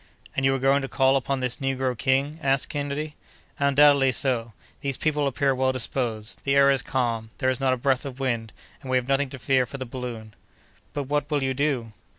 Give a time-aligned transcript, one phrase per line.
[0.35, 3.15] "And you are going to call upon this negro king?" asked Kennedy.
[3.59, 7.77] "Undoubtedly so; these people appear well disposed; the air is calm; there is not a
[7.77, 8.51] breath of wind,
[8.81, 10.33] and we have nothing to fear for the balloon?"
[10.95, 11.91] "But, what will you do?"